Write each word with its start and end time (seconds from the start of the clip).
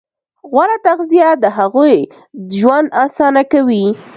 غوره 0.51 0.77
تغذیه 0.85 1.29
د 1.43 1.45
هغوی 1.57 1.95
ژوند 2.59 2.87
اسانه 3.05 3.43
کوي. 3.51 3.85